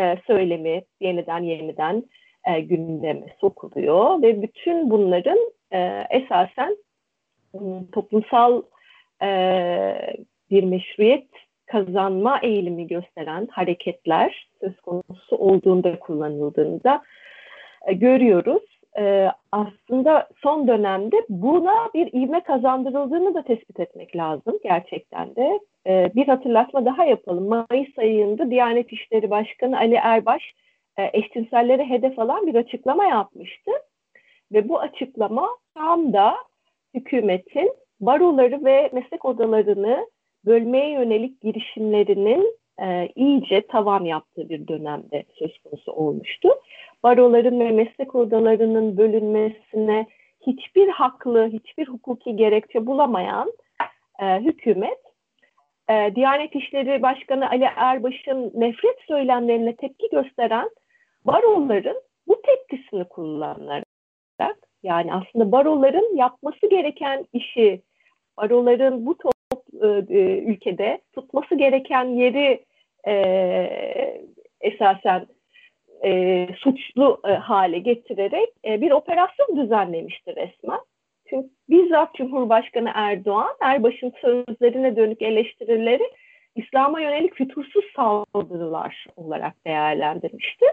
e, 0.00 0.16
söylemi 0.26 0.82
yeniden 1.00 1.42
yeniden 1.42 2.04
e, 2.46 2.60
gündeme 2.60 3.26
sokuluyor 3.40 4.22
ve 4.22 4.42
bütün 4.42 4.90
bunların 4.90 5.38
e, 5.72 6.06
esasen 6.10 6.76
toplumsal 7.92 8.62
e, 9.22 9.28
bir 10.50 10.64
meşruiyet 10.64 11.28
kazanma 11.66 12.40
eğilimi 12.42 12.86
gösteren 12.86 13.48
hareketler 13.50 14.48
söz 14.60 14.80
konusu 14.80 15.36
olduğunda 15.36 15.98
kullanıldığında 15.98 17.02
e, 17.86 17.92
görüyoruz. 17.92 18.62
E, 18.98 19.28
aslında 19.52 20.28
son 20.42 20.68
dönemde 20.68 21.16
buna 21.28 21.90
bir 21.94 22.12
ivme 22.12 22.40
kazandırıldığını 22.40 23.34
da 23.34 23.42
tespit 23.42 23.80
etmek 23.80 24.16
lazım 24.16 24.58
gerçekten 24.62 25.36
de. 25.36 25.60
E, 25.86 26.10
bir 26.14 26.26
hatırlatma 26.26 26.84
daha 26.84 27.04
yapalım. 27.04 27.48
Mayıs 27.48 27.98
ayında 27.98 28.50
Diyanet 28.50 28.92
İşleri 28.92 29.30
Başkanı 29.30 29.78
Ali 29.78 29.94
Erbaş 29.94 30.42
e, 30.98 31.10
eşcinselleri 31.12 31.84
hedef 31.84 32.18
alan 32.18 32.46
bir 32.46 32.54
açıklama 32.54 33.04
yapmıştı. 33.04 33.70
Ve 34.52 34.68
bu 34.68 34.80
açıklama 34.80 35.48
tam 35.74 36.12
da 36.12 36.36
hükümetin 36.94 37.72
baroları 38.00 38.64
ve 38.64 38.90
meslek 38.92 39.24
odalarını 39.24 40.06
bölmeye 40.46 40.90
yönelik 40.90 41.40
girişimlerinin 41.40 42.56
e, 42.82 43.08
iyice 43.14 43.66
tavan 43.66 44.04
yaptığı 44.04 44.48
bir 44.48 44.68
dönemde 44.68 45.24
söz 45.38 45.58
konusu 45.58 45.92
olmuştu. 45.92 46.48
Baroların 47.02 47.60
ve 47.60 47.70
meslek 47.70 48.14
odalarının 48.14 48.96
bölünmesine 48.96 50.06
hiçbir 50.46 50.88
haklı, 50.88 51.48
hiçbir 51.48 51.88
hukuki 51.88 52.36
gerekçe 52.36 52.86
bulamayan 52.86 53.52
e, 54.22 54.40
hükümet, 54.40 54.98
e, 55.90 56.14
Diyanet 56.14 56.56
İşleri 56.56 57.02
Başkanı 57.02 57.50
Ali 57.50 57.68
Erbaş'ın 57.76 58.52
nefret 58.54 59.00
söylemlerine 59.08 59.76
tepki 59.76 60.08
gösteren 60.12 60.70
baroların 61.24 62.02
bu 62.28 62.42
tepkisini 62.42 63.04
kullanarak, 63.04 63.86
yani 64.82 65.14
aslında 65.14 65.52
baroların 65.52 66.16
yapması 66.16 66.70
gereken 66.70 67.26
işi, 67.32 67.82
baroların 68.36 69.06
bu 69.06 69.18
top, 69.18 69.34
e, 69.82 70.14
e 70.18 70.38
ülkede 70.38 71.00
tutması 71.12 71.54
gereken 71.54 72.04
yeri 72.04 72.64
e, 73.06 73.14
esasen 74.60 75.26
e, 76.04 76.46
suçlu 76.56 77.20
e, 77.28 77.32
hale 77.32 77.78
getirerek 77.78 78.48
e, 78.64 78.80
bir 78.80 78.90
operasyon 78.90 79.56
düzenlemişti 79.56 80.36
resmen. 80.36 80.80
Çünkü 81.30 81.48
bizzat 81.68 82.14
Cumhurbaşkanı 82.14 82.90
Erdoğan, 82.94 83.56
Erbaş'ın 83.60 84.12
sözlerine 84.20 84.96
dönük 84.96 85.22
eleştirileri 85.22 86.10
İslam'a 86.56 87.00
yönelik 87.00 87.34
fütursuz 87.34 87.84
saldırılar 87.96 89.06
olarak 89.16 89.66
değerlendirmişti. 89.66 90.66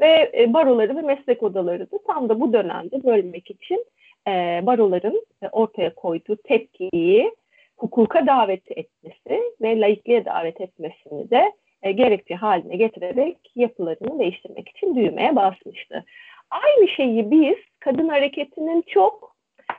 Ve 0.00 0.30
e, 0.38 0.52
baroları 0.52 0.96
ve 0.96 1.02
meslek 1.02 1.42
odaları 1.42 1.90
da 1.90 1.98
tam 2.06 2.28
da 2.28 2.40
bu 2.40 2.52
dönemde 2.52 3.04
bölmek 3.04 3.50
için 3.50 3.84
e, 4.28 4.60
baroların 4.66 5.26
ortaya 5.52 5.94
koyduğu 5.94 6.36
tepkiyi 6.36 7.32
hukuka 7.76 8.26
davet 8.26 8.70
etmesi 8.70 9.42
ve 9.62 9.80
laikliğe 9.80 10.24
davet 10.24 10.60
etmesini 10.60 11.30
de 11.30 11.52
e, 11.82 11.92
gerekçe 11.92 12.34
haline 12.34 12.76
getirerek 12.76 13.38
yapılarını 13.56 14.18
değiştirmek 14.18 14.68
için 14.68 14.96
düğmeye 14.96 15.36
basmıştı. 15.36 16.04
Aynı 16.50 16.88
şeyi 16.88 17.30
biz 17.30 17.56
kadın 17.80 18.08
hareketinin 18.08 18.82
çok 18.82 19.36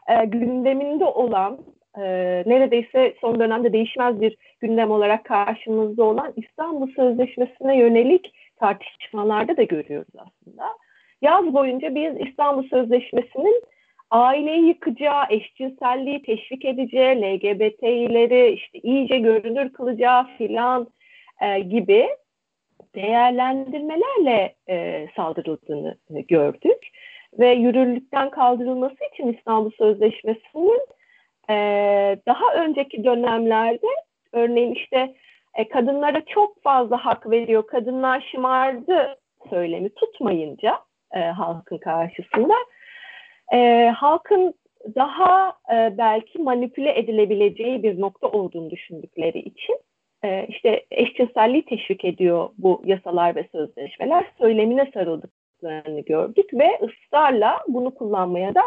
e, 0.08 0.26
gündeminde 0.26 1.06
olan 1.06 1.60
e, 1.98 2.02
neredeyse 2.46 3.14
son 3.22 3.40
dönemde 3.40 3.74
değişmez 3.74 4.22
bir 4.22 4.38
gündem 4.60 4.92
olarak 4.92 5.26
karşımızda 5.26 6.04
olan 6.04 6.34
İstanbul 6.36 6.88
Sözleşmesi'ne 6.92 7.78
yönelik 7.78 8.34
tartışmalarda 8.60 9.58
da 9.58 9.64
görüyoruz 9.64 10.14
aslında. 10.18 10.64
Yaz 11.22 11.54
boyunca 11.54 11.96
biz 11.96 12.28
İstanbul 12.28 12.64
Sözleşmesi'nin 12.64 13.62
aileyi 14.12 14.68
yıkacağı, 14.68 15.26
eşcinselliği 15.30 16.24
teşvik 16.24 16.66
edeceği, 16.66 17.22
LGBT'leri 17.22 18.52
işte 18.52 18.80
iyice 18.80 19.20
görünür 19.20 19.74
kılacağı 19.74 20.28
filan 20.38 20.88
e, 21.42 21.60
gibi 21.60 22.10
değerlendirmelerle 22.96 24.56
e, 24.70 25.08
saldırıldığını 25.16 25.98
e, 26.16 26.22
gördük. 26.22 26.88
Ve 27.40 27.52
yürürlükten 27.52 28.30
kaldırılması 28.30 28.98
için 29.14 29.34
İstanbul 29.34 29.72
Sözleşmesi'nin 29.72 30.82
e, 31.50 31.56
daha 32.28 32.54
önceki 32.54 33.04
dönemlerde 33.04 33.88
örneğin 34.32 34.74
işte 34.74 35.16
e, 35.56 35.70
kadınlara 35.70 36.26
çok 36.26 36.64
fazla 36.64 37.06
hak 37.06 37.30
veriyor, 37.32 37.68
kadınlar 37.68 38.28
şımardı 38.32 39.20
söylemi 39.50 39.90
tutmayınca 39.90 40.80
e, 41.16 41.20
halkın 41.20 41.78
karşısında 41.78 42.54
e, 43.54 43.90
halkın 43.96 44.54
daha 44.96 45.54
e, 45.74 45.98
belki 45.98 46.40
manipüle 46.40 47.00
edilebileceği 47.00 47.84
bir 47.84 48.02
nokta 48.02 48.28
olduğunu 48.28 48.70
düşündükleri 48.70 49.40
için 49.40 49.78
e, 50.24 50.46
işte 50.50 50.86
eşcinselliği 50.92 51.66
teşvik 51.66 52.06
ediyor 52.06 52.50
bu 52.58 52.82
yasalar 52.86 53.36
ve 53.36 53.48
sözleşmeler 53.52 54.26
söylemine 54.38 54.92
sarıldıklarını 54.94 56.02
gördük 56.02 56.54
ve 56.54 56.80
ısrarla 56.82 57.60
bunu 57.68 57.96
kullanmaya 57.96 58.56
da 58.56 58.62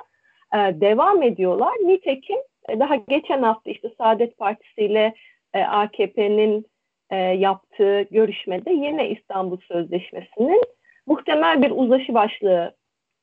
e, 0.55 0.81
devam 0.81 1.23
ediyorlar. 1.23 1.73
Nitekim 1.73 2.39
e, 2.69 2.81
daha 2.81 2.97
geçen 2.97 3.43
hafta 3.43 3.71
işte 3.71 3.91
Saadet 3.99 4.39
Partisi 4.39 4.81
ile 4.81 5.15
e, 5.55 5.63
AKP'nin 5.63 6.67
e, 7.11 7.17
yaptığı 7.17 8.03
görüşmede 8.11 8.73
yine 8.73 9.11
İstanbul 9.11 9.59
Sözleşmesi'nin 9.61 10.63
muhtemel 11.07 11.63
bir 11.63 11.71
uzlaşı 11.71 12.15
başlığı 12.15 12.75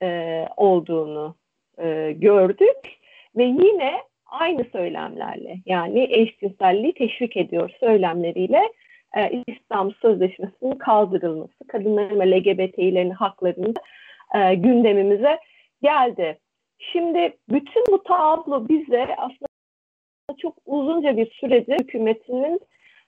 e, 0.03 0.47
olduğunu 0.57 1.35
e, 1.81 2.11
gördük 2.11 2.79
ve 3.37 3.43
yine 3.43 3.93
aynı 4.25 4.65
söylemlerle 4.71 5.57
yani 5.65 6.07
eşcinselliği 6.11 6.93
teşvik 6.93 7.37
ediyor 7.37 7.71
söylemleriyle 7.79 8.61
e, 9.17 9.43
İstanbul 9.47 9.93
Sözleşmesi'nin 10.01 10.75
kaldırılması, 10.75 11.67
kadınların 11.67 12.19
ve 12.19 12.31
LGBT'lerin 12.31 13.09
haklarının 13.09 13.73
e, 14.35 14.55
gündemimize 14.55 15.39
geldi. 15.81 16.37
Şimdi 16.79 17.37
bütün 17.49 17.83
bu 17.91 18.03
tablo 18.03 18.69
bize 18.69 19.15
aslında 19.17 19.47
çok 20.37 20.57
uzunca 20.65 21.17
bir 21.17 21.31
süredir 21.31 21.79
hükümetinin 21.79 22.59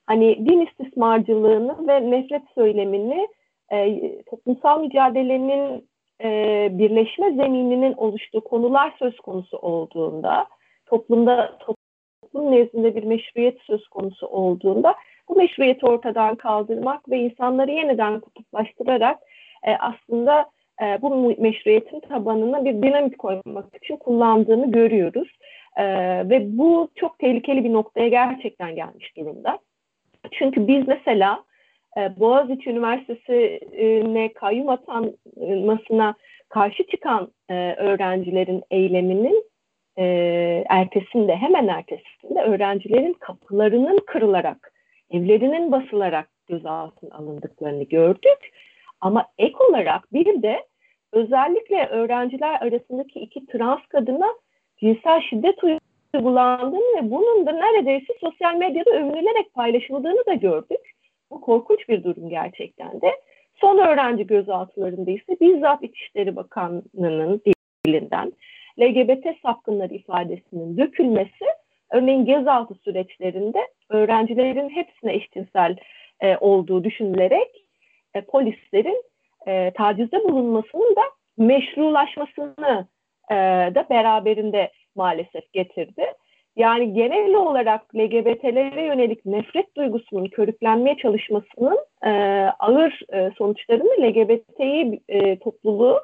hani 0.05 0.49
din 0.49 0.65
istismarcılığını 0.65 1.87
ve 1.87 2.11
nefret 2.11 2.41
söylemini 2.55 3.27
e, 3.71 3.99
toplumsal 4.23 4.81
mücadelenin 4.81 5.89
e, 6.23 6.69
birleşme 6.71 7.31
zemininin 7.31 7.93
oluştuğu 7.93 8.41
konular 8.41 8.93
söz 8.99 9.17
konusu 9.17 9.57
olduğunda, 9.57 10.47
toplumda 10.85 11.57
toplum 11.57 12.51
nezdinde 12.51 12.95
bir 12.95 13.03
meşruiyet 13.03 13.61
söz 13.61 13.87
konusu 13.87 14.27
olduğunda 14.27 14.95
bu 15.29 15.35
meşruiyeti 15.35 15.85
ortadan 15.85 16.35
kaldırmak 16.35 17.09
ve 17.09 17.17
insanları 17.17 17.71
yeniden 17.71 18.19
kutuplaştırarak 18.19 19.19
e, 19.63 19.75
aslında 19.75 20.45
e, 20.81 21.01
bu 21.01 21.35
meşruiyetin 21.37 21.99
tabanına 21.99 22.65
bir 22.65 22.81
dinamik 22.81 23.17
koymak 23.17 23.75
için 23.83 23.97
kullandığını 23.97 24.71
görüyoruz. 24.71 25.37
E, 25.77 25.85
ve 26.29 26.57
bu 26.57 26.89
çok 26.95 27.19
tehlikeli 27.19 27.63
bir 27.63 27.73
noktaya 27.73 28.07
gerçekten 28.07 28.75
gelmiş 28.75 29.17
durumda. 29.17 29.59
Çünkü 30.31 30.67
biz 30.67 30.87
mesela 30.87 31.43
e, 31.97 32.19
Boğaziçi 32.19 32.69
Üniversitesi'ne 32.69 34.33
kayyum 34.33 34.69
atanmasına 34.69 36.15
karşı 36.49 36.83
çıkan 36.87 37.31
e, 37.49 37.53
öğrencilerin 37.73 38.63
eyleminin 38.71 39.43
e, 39.97 40.05
ertesinde, 40.69 41.35
hemen 41.35 41.67
ertesinde 41.67 42.41
öğrencilerin 42.41 43.13
kapılarının 43.13 43.99
kırılarak, 44.07 44.73
evlerinin 45.11 45.71
basılarak 45.71 46.29
gözaltına 46.47 47.15
alındıklarını 47.15 47.83
gördük. 47.83 48.51
Ama 49.01 49.25
ek 49.37 49.55
olarak 49.69 50.13
bir 50.13 50.41
de 50.41 50.65
özellikle 51.11 51.85
öğrenciler 51.87 52.61
arasındaki 52.61 53.19
iki 53.19 53.45
trans 53.45 53.81
kadına 53.89 54.33
cinsel 54.79 55.21
şiddet 55.21 55.55
uygulandığını 56.13 56.97
ve 56.97 57.11
bunun 57.11 57.45
da 57.45 57.51
neredeyse 57.51 58.13
sosyal 58.21 58.55
medyada 58.55 58.89
övünülerek 58.91 59.53
paylaşıldığını 59.53 60.25
da 60.25 60.33
gördük. 60.33 60.92
Bu 61.33 61.41
korkunç 61.41 61.89
bir 61.89 62.03
durum 62.03 62.29
gerçekten 62.29 63.01
de. 63.01 63.11
Son 63.55 63.77
öğrenci 63.77 64.27
gözaltılarında 64.27 65.11
ise 65.11 65.39
bizzat 65.41 65.83
İçişleri 65.83 66.35
Bakanlığı'nın 66.35 67.41
dilinden 67.85 68.33
LGBT 68.79 69.25
sapkınları 69.41 69.93
ifadesinin 69.93 70.77
dökülmesi 70.77 71.45
örneğin 71.91 72.25
gözaltı 72.25 72.73
süreçlerinde 72.73 73.67
öğrencilerin 73.89 74.69
hepsine 74.69 75.13
eşcinsel 75.13 75.75
e, 76.21 76.37
olduğu 76.37 76.83
düşünülerek 76.83 77.65
e, 78.13 78.21
polislerin 78.21 79.03
e, 79.47 79.71
tacizde 79.71 80.23
bulunmasının 80.23 80.95
da 80.95 81.03
meşrulaşmasını 81.37 82.87
e, 83.31 83.35
da 83.75 83.87
beraberinde 83.89 84.71
maalesef 84.95 85.53
getirdi. 85.53 86.05
Yani 86.55 86.93
genel 86.93 87.35
olarak 87.35 87.95
LGBT'lere 87.95 88.85
yönelik 88.85 89.25
nefret 89.25 89.75
duygusunun 89.77 90.25
körüklenmeye 90.25 90.97
çalışmasının 90.97 91.77
e, 92.05 92.09
ağır 92.59 92.99
e, 93.13 93.31
sonuçlarını 93.37 94.01
LGBT'yi 94.01 95.01
e, 95.09 95.39
topluluğu, 95.39 95.99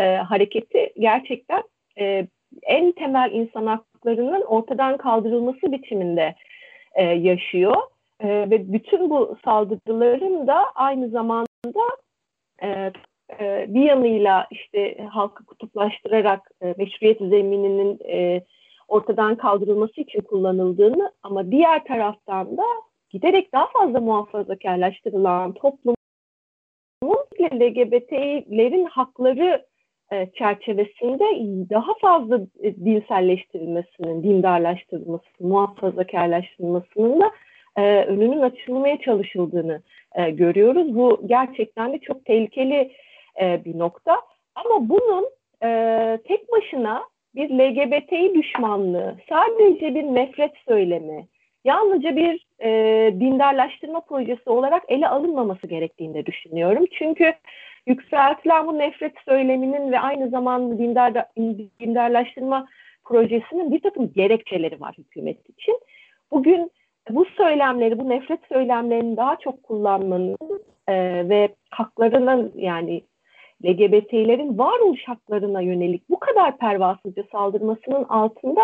e, 0.00 0.16
hareketi 0.16 0.92
gerçekten 0.98 1.62
e, 1.98 2.26
en 2.62 2.92
temel 2.92 3.30
insan 3.32 3.66
haklarının 3.66 4.42
ortadan 4.42 4.96
kaldırılması 4.96 5.72
biçiminde 5.72 6.34
e, 6.94 7.04
yaşıyor. 7.04 7.76
E, 8.20 8.28
ve 8.28 8.72
bütün 8.72 9.10
bu 9.10 9.36
saldırıların 9.44 10.46
da 10.46 10.64
aynı 10.74 11.08
zamanda 11.08 11.84
e, 12.62 12.92
e, 13.40 13.66
bir 13.68 13.82
yanıyla 13.82 14.46
işte 14.50 15.04
halkı 15.10 15.46
kutuplaştırarak 15.46 16.50
e, 16.62 16.74
meşruiyet 16.78 17.18
zemininin 17.18 17.98
e, 18.08 18.44
ortadan 18.88 19.36
kaldırılması 19.36 20.00
için 20.00 20.20
kullanıldığını 20.20 21.12
ama 21.22 21.50
diğer 21.50 21.84
taraftan 21.84 22.56
da 22.56 22.64
giderek 23.10 23.52
daha 23.52 23.66
fazla 23.66 24.00
muhafazakarlaştırılan 24.00 25.52
toplumun 25.52 25.96
LGBT'lerin 27.42 28.84
hakları 28.84 29.64
e, 30.12 30.30
çerçevesinde 30.38 31.24
daha 31.70 31.94
fazla 32.00 32.40
e, 32.62 32.76
dinselleştirilmesinin, 32.76 34.22
dindarlaştırılması, 34.22 35.24
muhafazakarlaştırılmasının 35.40 37.20
da 37.20 37.30
e, 37.76 38.04
önünün 38.04 38.40
açılmaya 38.40 39.00
çalışıldığını 39.00 39.82
görüyoruz. 40.32 40.94
Bu 40.94 41.20
gerçekten 41.26 41.92
de 41.92 41.98
çok 41.98 42.24
tehlikeli 42.24 42.92
bir 43.40 43.78
nokta. 43.78 44.16
Ama 44.54 44.88
bunun 44.88 45.28
tek 46.28 46.52
başına 46.52 47.02
bir 47.34 47.50
LGBTİ 47.50 48.34
düşmanlığı, 48.34 49.16
sadece 49.28 49.94
bir 49.94 50.02
nefret 50.02 50.52
söylemi, 50.68 51.26
yalnızca 51.64 52.16
bir 52.16 52.46
e, 52.60 52.70
dindarlaştırma 53.20 54.00
projesi 54.00 54.50
olarak 54.50 54.82
ele 54.88 55.08
alınmaması 55.08 55.66
gerektiğini 55.66 56.14
de 56.14 56.26
düşünüyorum. 56.26 56.84
Çünkü 56.98 57.34
yükseltilen 57.86 58.66
bu 58.66 58.78
nefret 58.78 59.12
söyleminin 59.24 59.92
ve 59.92 60.00
aynı 60.00 60.30
zamanda 60.30 60.78
dindar, 60.78 61.12
dindarlaştırma 61.80 62.68
projesinin 63.04 63.72
bir 63.72 63.80
takım 63.80 64.12
gerekçeleri 64.12 64.80
var 64.80 64.94
hükümet 64.98 65.50
için. 65.50 65.80
Bugün 66.30 66.70
bu 67.10 67.24
söylemleri, 67.24 67.98
bu 67.98 68.08
nefret 68.08 68.40
söylemlerini 68.52 69.16
daha 69.16 69.36
çok 69.36 69.62
kullanmanın 69.62 70.36
e, 70.88 70.94
ve 71.28 71.48
haklarının 71.70 72.52
yani 72.56 73.02
LGBT'lerin 73.64 74.58
varoluş 74.58 75.08
haklarına 75.08 75.60
yönelik 75.60 76.10
bu 76.10 76.18
kadar 76.18 76.58
pervasızca 76.58 77.24
saldırmasının 77.32 78.04
altında 78.04 78.62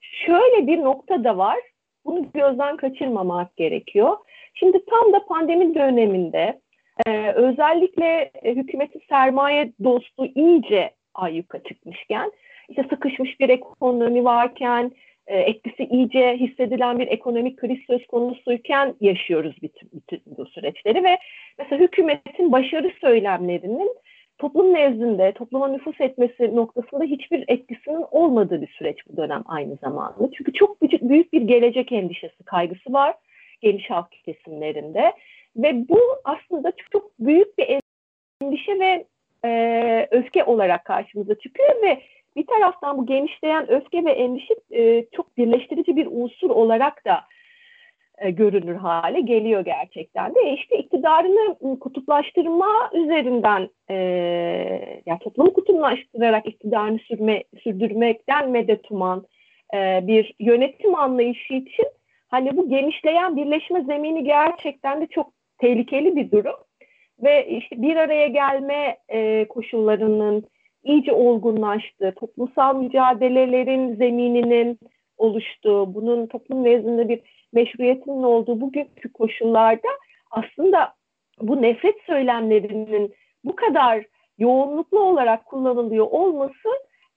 şöyle 0.00 0.66
bir 0.66 0.78
nokta 0.82 1.24
da 1.24 1.38
var. 1.38 1.58
Bunu 2.04 2.26
gözden 2.34 2.76
kaçırmamak 2.76 3.56
gerekiyor. 3.56 4.16
Şimdi 4.54 4.84
tam 4.84 5.12
da 5.12 5.24
pandemi 5.26 5.74
döneminde 5.74 6.60
e, 7.06 7.32
özellikle 7.32 8.30
e, 8.42 8.54
hükümeti 8.54 8.98
sermaye 9.08 9.72
dostu 9.84 10.26
iyice 10.34 10.90
ayyuka 11.14 11.62
çıkmışken, 11.62 12.32
işte 12.68 12.86
sıkışmış 12.90 13.40
bir 13.40 13.48
ekonomi 13.48 14.24
varken, 14.24 14.92
e, 15.26 15.38
etkisi 15.38 15.84
iyice 15.84 16.36
hissedilen 16.36 16.98
bir 16.98 17.06
ekonomik 17.06 17.58
kriz 17.58 17.78
söz 17.86 18.06
konusuyken 18.06 18.94
yaşıyoruz 19.00 19.56
bütün, 19.62 19.90
bütün 19.92 20.22
bu 20.26 20.46
süreçleri 20.46 21.04
ve 21.04 21.18
mesela 21.58 21.82
hükümetin 21.82 22.52
başarı 22.52 22.92
söylemlerinin 23.00 23.90
toplum 24.38 24.74
nezdinde, 24.74 25.32
topluma 25.32 25.68
nüfus 25.68 26.00
etmesi 26.00 26.56
noktasında 26.56 27.04
hiçbir 27.04 27.44
etkisinin 27.48 28.04
olmadığı 28.10 28.62
bir 28.62 28.68
süreç 28.78 28.98
bu 29.08 29.16
dönem 29.16 29.42
aynı 29.46 29.76
zamanda. 29.76 30.30
Çünkü 30.36 30.52
çok 30.52 30.82
büyük, 30.82 31.02
büyük 31.02 31.32
bir 31.32 31.42
gelecek 31.42 31.92
endişesi, 31.92 32.44
kaygısı 32.44 32.92
var 32.92 33.14
geniş 33.62 33.90
halk 33.90 34.12
kesimlerinde. 34.24 35.12
Ve 35.56 35.88
bu 35.88 36.00
aslında 36.24 36.70
çok, 36.70 36.90
çok 36.92 37.18
büyük 37.20 37.58
bir 37.58 37.80
endişe 38.42 38.80
ve 38.80 39.06
e, 39.44 40.08
öfke 40.10 40.44
olarak 40.44 40.84
karşımıza 40.84 41.34
çıkıyor 41.34 41.82
ve 41.82 42.02
bir 42.36 42.46
taraftan 42.46 42.98
bu 42.98 43.06
genişleyen 43.06 43.70
öfke 43.70 44.04
ve 44.04 44.12
endişe 44.12 44.54
e, 44.70 45.06
çok 45.12 45.36
birleştirici 45.36 45.96
bir 45.96 46.08
unsur 46.10 46.50
olarak 46.50 47.04
da 47.04 47.24
e, 48.18 48.30
görünür 48.30 48.74
hale 48.74 49.20
geliyor 49.20 49.64
gerçekten 49.64 50.34
de. 50.34 50.40
E 50.40 50.54
işte 50.54 50.78
iktidarını 50.78 51.78
kutuplaştırma 51.80 52.90
üzerinden 52.94 53.68
e, 53.90 53.94
yani 55.06 55.18
toplumu 55.18 55.52
kutuplaştırarak 55.52 56.46
iktidarını 56.46 56.98
sürme, 56.98 57.44
sürdürmekten 57.62 58.50
medet 58.50 58.90
uman 58.90 59.26
e, 59.74 60.06
bir 60.06 60.34
yönetim 60.40 60.94
anlayışı 60.94 61.54
için 61.54 61.86
hani 62.28 62.56
bu 62.56 62.68
genişleyen 62.68 63.36
birleşme 63.36 63.82
zemini 63.82 64.24
gerçekten 64.24 65.00
de 65.00 65.06
çok 65.06 65.32
tehlikeli 65.58 66.16
bir 66.16 66.30
durum. 66.30 66.56
Ve 67.22 67.48
işte 67.48 67.82
bir 67.82 67.96
araya 67.96 68.26
gelme 68.26 68.96
e, 69.08 69.48
koşullarının 69.48 70.44
iyice 70.84 71.12
olgunlaştığı, 71.12 72.14
toplumsal 72.14 72.76
mücadelelerin 72.76 73.94
zemininin 73.94 74.78
oluştuğu, 75.18 75.94
bunun 75.94 76.26
toplum 76.26 76.64
nezdinde 76.64 77.08
bir 77.08 77.20
meşruiyetinin 77.52 78.22
olduğu 78.22 78.60
bugünkü 78.60 79.12
koşullarda 79.12 79.88
aslında 80.30 80.94
bu 81.40 81.62
nefret 81.62 81.96
söylemlerinin 82.06 83.14
bu 83.44 83.56
kadar 83.56 84.04
yoğunluklu 84.38 85.00
olarak 85.00 85.46
kullanılıyor 85.46 86.06
olması 86.10 86.68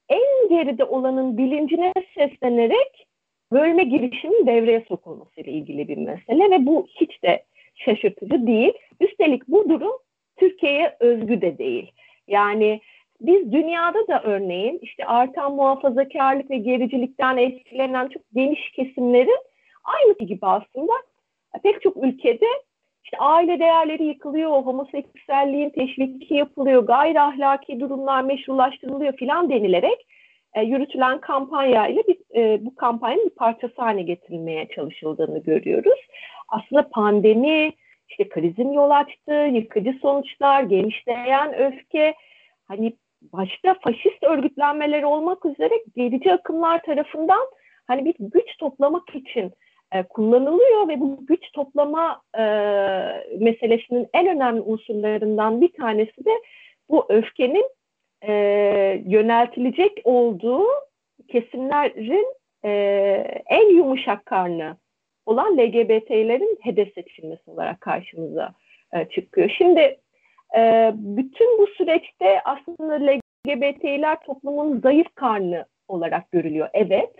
en 0.10 0.50
geride 0.50 0.84
olanın 0.84 1.38
bilincine 1.38 1.94
seslenerek 2.18 3.08
bölme 3.52 3.84
girişimin 3.84 4.48
devreye 4.48 4.86
sokulması 4.88 5.42
ile 5.42 5.52
ilgili 5.52 5.88
bir 5.88 5.98
mesele 5.98 6.52
ve 6.52 6.66
bu 6.66 6.88
hiç 6.88 7.24
de 7.24 7.44
şaşırtıcı 7.76 8.48
değil. 8.48 8.74
Üstelik 9.00 9.48
bu 9.48 9.70
durum 9.70 9.98
Türkiye'ye 10.38 10.96
özgü 11.00 11.42
de 11.42 11.58
değil. 11.58 11.92
Yani 12.28 12.82
biz 13.22 13.52
dünyada 13.52 14.08
da 14.08 14.22
örneğin 14.24 14.80
işte 14.82 15.06
artan 15.06 15.56
muhafazakarlık 15.56 16.52
ve 16.52 16.58
gericilikten 16.58 17.38
etkilenen 17.38 18.08
çok 18.08 18.24
geniş 18.34 18.72
kesimlerin 18.72 19.40
aynısı 19.86 20.24
gibi 20.24 20.46
aslında 20.46 20.94
pek 21.64 21.82
çok 21.82 21.98
ülkede 21.98 22.46
işte 23.04 23.18
aile 23.18 23.60
değerleri 23.60 24.04
yıkılıyor, 24.04 24.52
homoseksüelliğin 24.52 25.70
teşviki 25.70 26.34
yapılıyor, 26.34 26.84
gayri 26.84 27.22
ahlaki 27.22 27.80
durumlar 27.80 28.22
meşrulaştırılıyor 28.22 29.14
filan 29.14 29.50
denilerek 29.50 30.08
e, 30.54 30.62
yürütülen 30.62 31.20
kampanya 31.22 31.88
ile 31.88 32.04
bir, 32.08 32.40
e, 32.40 32.66
bu 32.66 32.76
kampanyanın 32.76 33.26
bir 33.26 33.36
parçası 33.36 33.82
haline 33.82 34.02
getirilmeye 34.02 34.68
çalışıldığını 34.76 35.44
görüyoruz. 35.44 36.00
Aslında 36.48 36.90
pandemi, 36.90 37.72
işte 38.10 38.30
krizin 38.30 38.72
yol 38.72 38.90
açtığı 38.90 39.50
yıkıcı 39.52 39.98
sonuçlar, 40.02 40.64
genişleyen 40.64 41.54
öfke, 41.54 42.14
hani 42.68 42.94
başta 43.34 43.76
faşist 43.82 44.24
örgütlenmeler 44.24 45.04
olmak 45.04 45.46
üzere 45.46 45.74
gerici 45.96 46.34
akımlar 46.34 46.82
tarafından 46.84 47.48
hani 47.88 48.06
bir 48.06 48.16
güç 48.20 48.58
toplamak 48.60 49.16
için 49.16 49.54
e, 49.92 50.04
kullanılıyor 50.04 50.88
ve 50.88 51.00
bu 51.00 51.26
güç 51.26 51.52
toplama 51.52 52.22
e, 52.38 52.44
meselesinin 53.40 54.08
en 54.14 54.28
önemli 54.28 54.62
unsurlarından 54.62 55.62
bir 55.62 55.74
tanesi 55.74 56.26
de 56.26 56.32
bu 56.90 57.06
öfkenin 57.10 57.70
e, 58.28 58.34
yöneltilecek 59.06 60.02
olduğu 60.04 60.66
kesimlerin 61.28 62.36
e, 62.66 62.72
en 63.46 63.76
yumuşak 63.76 64.26
karnı 64.26 64.78
olan 65.26 65.58
LGBT'lerin 65.58 66.58
hedef 66.62 66.94
seçilmesi 66.94 67.52
olarak 67.52 67.82
karşımıza 67.82 68.54
e, 68.94 69.06
çıkıyor. 69.06 69.50
Şimdi 69.58 70.00
e, 70.58 70.92
bütün 70.96 71.58
bu 71.58 71.68
süreçte 71.68 72.42
aslında 72.46 73.12
LGBT'ler 73.48 74.18
toplumun 74.26 74.80
zayıf 74.80 75.16
karnı 75.16 75.66
olarak 75.88 76.32
görülüyor. 76.32 76.70
Evet. 76.74 77.16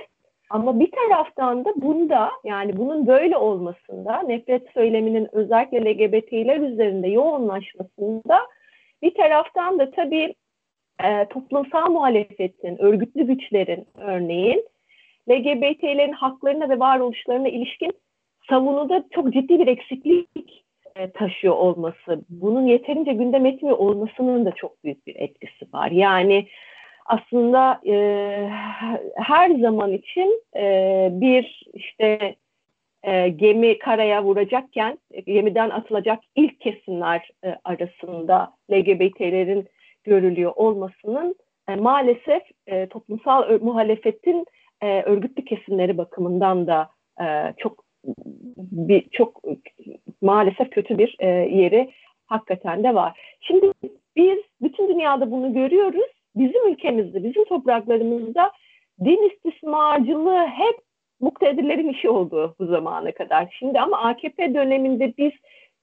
Ama 0.56 0.80
bir 0.80 0.92
taraftan 0.92 1.66
da 1.66 1.74
bunda 1.76 2.32
yani 2.44 2.78
bunun 2.78 3.08
böyle 3.08 3.38
olmasında 3.38 4.22
nefret 4.22 4.64
söyleminin 4.74 5.28
özellikle 5.32 5.86
LGBT'ler 5.86 6.60
üzerinde 6.60 7.08
yoğunlaşmasında 7.08 8.40
bir 9.02 9.14
taraftan 9.14 9.80
da 9.80 9.92
tabii 9.92 10.36
e, 11.04 11.26
toplumsal 11.26 11.92
muhalefetin, 11.92 12.82
örgütlü 12.82 13.28
güçlerin 13.28 13.88
örneğin 13.98 14.66
LGBT'lerin 15.30 16.14
haklarına 16.14 16.70
ve 16.70 16.80
varoluşlarına 16.80 17.48
ilişkin 17.48 17.92
savunuda 18.50 19.04
çok 19.12 19.34
ciddi 19.34 19.60
bir 19.60 19.68
eksiklik 19.68 20.66
e, 20.96 21.12
taşıyor 21.12 21.56
olması, 21.56 22.22
bunun 22.30 22.66
yeterince 22.66 23.14
gündem 23.14 23.46
etmiyor 23.46 23.78
olmasının 23.78 24.46
da 24.46 24.52
çok 24.52 24.84
büyük 24.84 25.08
bir 25.08 25.16
etkisi 25.16 25.74
var. 25.74 25.92
Yani 25.92 26.48
aslında 27.06 27.82
e, 27.88 27.96
her 29.16 29.50
zaman 29.60 29.92
için 29.92 30.44
e, 30.56 31.10
bir 31.12 31.64
işte 31.74 32.36
e, 33.04 33.30
gemi 33.30 33.80
karaya 33.80 34.24
vuracakken 34.24 34.98
gemiden 35.26 35.70
atılacak 35.70 36.20
ilk 36.36 36.62
kesimler 36.62 37.30
e, 37.46 37.56
arasında 37.64 38.54
LGBT'lerin 38.72 39.68
görülüyor 40.04 40.54
olmasının 40.56 41.36
e, 41.68 41.76
maalesef 41.76 42.44
e, 42.68 42.88
toplumsal 42.88 43.60
muhalefetin 43.62 44.46
e, 44.82 45.02
örgütlü 45.02 45.46
kesimleri 45.46 45.98
bakımından 45.98 46.68
da 46.68 46.90
e, 47.22 47.54
çok 47.58 47.86
bir 48.58 49.10
çok 49.10 49.42
maalesef 50.22 50.72
kötü 50.72 50.98
bir 50.98 51.16
e, 51.20 51.28
yeri 51.28 51.92
hakikaten 52.26 52.84
de 52.84 52.96
var. 52.96 53.20
Şimdi 53.42 53.72
biz 54.16 54.38
bütün 54.62 54.88
dünyada 54.88 55.32
bunu 55.32 55.54
görüyoruz. 55.54 56.15
Bizim 56.36 56.68
ülkemizde, 56.68 57.24
bizim 57.24 57.46
topraklarımızda 57.46 58.52
din 59.04 59.30
istismarcılığı 59.30 60.46
hep 60.46 60.76
muktedirlerin 61.20 61.90
işi 61.90 62.10
oldu 62.10 62.56
bu 62.60 62.66
zamana 62.66 63.12
kadar. 63.12 63.56
Şimdi 63.60 63.80
ama 63.80 63.98
AKP 63.98 64.54
döneminde 64.54 65.14
biz 65.18 65.32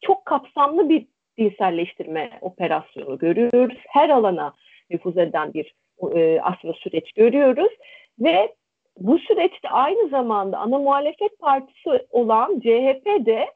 çok 0.01 0.25
kapsamlı 0.25 0.89
bir 0.89 1.07
dinselleştirme 1.39 2.31
operasyonu 2.41 3.19
görüyoruz. 3.19 3.79
Her 3.89 4.11
alana 4.11 4.55
nüfuz 4.91 5.19
eden 5.19 5.55
bir 5.55 5.75
e, 6.15 6.41
aslında 6.41 6.75
süreç 6.75 7.13
görüyoruz 7.13 7.73
ve 8.21 8.55
bu 8.99 9.19
süreçte 9.19 9.69
aynı 9.69 10.09
zamanda 10.09 10.59
ana 10.59 10.79
muhalefet 10.79 11.39
partisi 11.39 12.07
olan 12.11 12.61
CHP 12.61 13.27
de 13.27 13.47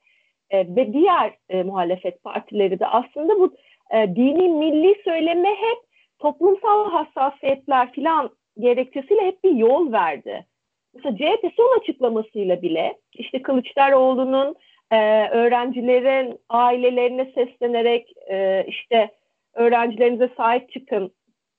e, 0.50 0.76
ve 0.76 0.92
diğer 0.92 1.34
e, 1.48 1.62
muhalefet 1.62 2.22
partileri 2.22 2.80
de 2.80 2.86
aslında 2.86 3.38
bu 3.38 3.54
e, 3.90 4.16
dini 4.16 4.48
milli 4.48 5.02
söyleme 5.04 5.48
hep 5.48 5.85
toplumsal 6.18 6.90
hassasiyetler 6.90 7.92
filan 7.92 8.30
gerekçesiyle 8.58 9.26
hep 9.26 9.44
bir 9.44 9.52
yol 9.52 9.92
verdi. 9.92 10.46
Mesela 10.94 11.16
CHP 11.16 11.52
son 11.56 11.80
açıklamasıyla 11.80 12.62
bile 12.62 12.98
işte 13.12 13.42
Kılıçdaroğlu'nun 13.42 14.54
e, 14.90 15.28
öğrencilerin 15.28 16.38
ailelerine 16.48 17.32
seslenerek 17.34 18.12
e, 18.30 18.64
işte 18.68 19.10
öğrencilerinize 19.54 20.30
sahip 20.36 20.72
çıkın 20.72 21.12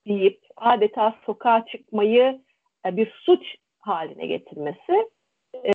deyip 0.07 0.39
adeta 0.55 1.15
sokağa 1.25 1.65
çıkmayı 1.65 2.41
e, 2.85 2.97
bir 2.97 3.11
suç 3.25 3.55
haline 3.79 4.25
getirmesi 4.25 5.09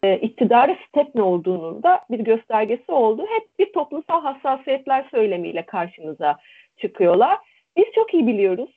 e, 0.02 0.16
iktidara 0.16 0.76
step 0.88 1.14
ne 1.14 1.22
olduğunun 1.22 1.82
da 1.82 2.00
bir 2.10 2.18
göstergesi 2.18 2.92
oldu. 2.92 3.26
Hep 3.28 3.58
bir 3.58 3.72
toplumsal 3.72 4.22
hassasiyetler 4.22 5.08
söylemiyle 5.10 5.66
karşımıza 5.66 6.38
çıkıyorlar. 6.76 7.38
Biz 7.76 7.84
çok 7.94 8.14
iyi 8.14 8.26
biliyoruz. 8.26 8.70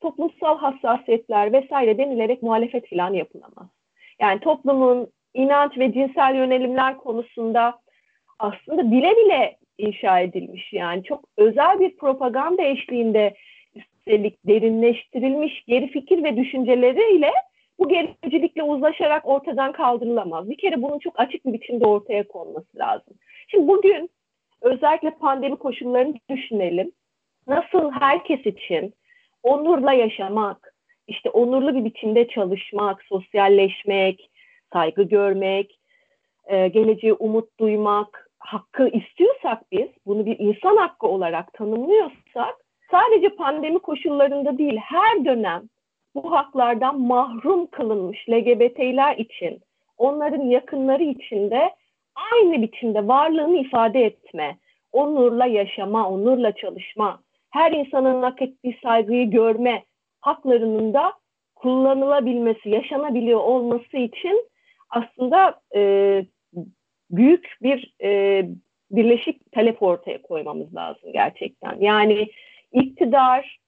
Toplumsal 0.00 0.58
hassasiyetler 0.58 1.52
vesaire 1.52 1.98
denilerek 1.98 2.42
muhalefet 2.42 2.90
falan 2.90 3.12
yapılamaz. 3.12 3.68
Yani 4.20 4.40
toplumun 4.40 5.08
inanç 5.34 5.78
ve 5.78 5.92
cinsel 5.92 6.34
yönelimler 6.34 6.96
konusunda 6.96 7.78
aslında 8.38 8.90
bile 8.90 9.10
bile 9.10 9.56
inşa 9.78 10.20
edilmiş 10.20 10.72
yani 10.72 11.04
çok 11.04 11.24
özel 11.36 11.80
bir 11.80 11.96
propaganda 11.96 12.62
eşliğinde 12.62 13.34
üstelik 13.74 14.46
derinleştirilmiş 14.46 15.64
geri 15.66 15.88
fikir 15.88 16.24
ve 16.24 16.36
düşünceleriyle 16.36 17.30
bu 17.78 17.88
gericilikle 17.88 18.62
uzlaşarak 18.62 19.26
ortadan 19.26 19.72
kaldırılamaz. 19.72 20.50
Bir 20.50 20.56
kere 20.56 20.82
bunun 20.82 20.98
çok 20.98 21.20
açık 21.20 21.46
bir 21.46 21.52
biçimde 21.52 21.86
ortaya 21.86 22.28
konması 22.28 22.78
lazım. 22.78 23.14
Şimdi 23.48 23.68
bugün 23.68 24.10
özellikle 24.60 25.10
pandemi 25.10 25.56
koşullarını 25.56 26.14
düşünelim. 26.30 26.92
Nasıl 27.46 27.90
herkes 27.90 28.46
için? 28.46 28.94
Onurla 29.42 29.92
yaşamak, 29.92 30.74
işte 31.08 31.30
onurlu 31.30 31.74
bir 31.74 31.84
biçimde 31.84 32.28
çalışmak, 32.28 33.02
sosyalleşmek, 33.02 34.30
saygı 34.72 35.02
görmek, 35.02 35.78
e, 36.46 36.68
geleceğe 36.68 37.12
umut 37.12 37.60
duymak, 37.60 38.30
hakkı 38.38 38.88
istiyorsak 38.88 39.72
biz, 39.72 39.88
bunu 40.06 40.26
bir 40.26 40.38
insan 40.38 40.76
hakkı 40.76 41.06
olarak 41.06 41.52
tanımlıyorsak, 41.52 42.56
sadece 42.90 43.28
pandemi 43.28 43.78
koşullarında 43.78 44.58
değil, 44.58 44.76
her 44.76 45.24
dönem 45.24 45.62
bu 46.14 46.32
haklardan 46.32 47.00
mahrum 47.00 47.66
kılınmış 47.66 48.28
LGBT'ler 48.28 49.16
için, 49.16 49.60
onların 49.98 50.42
yakınları 50.42 51.02
için 51.02 51.50
de 51.50 51.70
aynı 52.32 52.62
biçimde 52.62 53.08
varlığını 53.08 53.56
ifade 53.56 54.04
etme, 54.04 54.58
onurla 54.92 55.46
yaşama, 55.46 56.10
onurla 56.10 56.52
çalışma, 56.52 57.23
her 57.54 57.72
insanın 57.72 58.22
hak 58.22 58.42
ettiği 58.42 58.78
saygıyı 58.82 59.30
görme 59.30 59.84
haklarının 60.20 60.94
da 60.94 61.12
kullanılabilmesi, 61.54 62.68
yaşanabiliyor 62.70 63.40
olması 63.40 63.96
için 63.96 64.48
aslında 64.90 65.60
e, 65.74 66.24
büyük 67.10 67.56
bir 67.62 67.94
e, 68.02 68.42
birleşik 68.90 69.52
talep 69.52 69.82
ortaya 69.82 70.22
koymamız 70.22 70.74
lazım 70.74 71.12
gerçekten. 71.12 71.76
Yani 71.80 72.28
iktidar, 72.72 73.58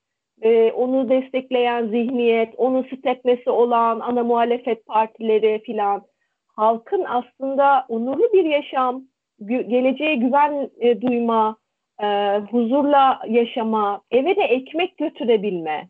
e, 0.42 0.72
onu 0.72 1.08
destekleyen 1.08 1.86
zihniyet, 1.86 2.54
onun 2.56 2.82
stepnesi 2.82 3.50
olan 3.50 4.00
ana 4.00 4.24
muhalefet 4.24 4.86
partileri 4.86 5.62
filan 5.62 6.02
halkın 6.46 7.04
aslında 7.08 7.86
onurlu 7.88 8.32
bir 8.32 8.44
yaşam, 8.44 9.02
geleceğe 9.46 10.14
güven 10.14 10.70
e, 10.80 11.00
duyma, 11.00 11.56
e, 12.02 12.06
huzurla 12.50 13.20
yaşama, 13.28 14.00
eve 14.10 14.36
de 14.36 14.42
ekmek 14.42 14.98
götürebilme 14.98 15.88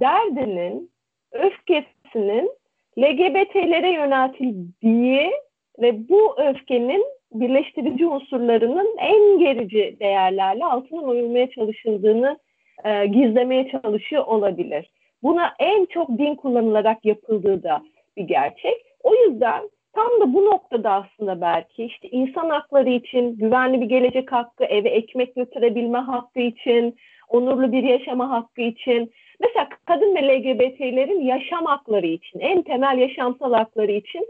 derdinin, 0.00 0.90
öfkesinin 1.32 2.50
LGBT'lere 2.98 3.90
yöneltildiği 3.90 5.30
ve 5.78 6.08
bu 6.08 6.34
öfkenin 6.38 7.04
birleştirici 7.32 8.06
unsurlarının 8.06 8.96
en 8.98 9.38
gerici 9.38 9.96
değerlerle 10.00 10.64
altından 10.64 11.04
oyulmaya 11.04 11.50
çalışıldığını 11.50 12.38
e, 12.84 13.06
gizlemeye 13.06 13.70
çalışıyor 13.70 14.24
olabilir. 14.26 14.90
Buna 15.22 15.54
en 15.58 15.86
çok 15.86 16.08
din 16.08 16.34
kullanılarak 16.34 17.04
yapıldığı 17.04 17.62
da 17.62 17.82
bir 18.16 18.22
gerçek. 18.22 18.76
O 19.02 19.14
yüzden 19.14 19.70
tam 19.92 20.20
da 20.20 20.34
bu 20.34 20.44
noktada 20.44 20.90
aslında 20.90 21.40
belki 21.40 21.84
işte 21.84 22.08
insan 22.08 22.50
hakları 22.50 22.90
için, 22.90 23.36
güvenli 23.36 23.80
bir 23.80 23.86
gelecek 23.86 24.32
hakkı, 24.32 24.64
eve 24.64 24.88
ekmek 24.88 25.34
götürebilme 25.34 25.98
hakkı 25.98 26.40
için, 26.40 26.96
onurlu 27.28 27.72
bir 27.72 27.82
yaşama 27.82 28.30
hakkı 28.30 28.60
için, 28.60 29.12
mesela 29.40 29.68
kadın 29.86 30.14
ve 30.14 30.28
LGBT'lerin 30.28 31.20
yaşam 31.20 31.64
hakları 31.64 32.06
için, 32.06 32.40
en 32.40 32.62
temel 32.62 32.98
yaşamsal 32.98 33.52
hakları 33.52 33.92
için 33.92 34.28